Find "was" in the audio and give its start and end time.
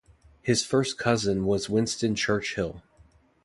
1.45-1.69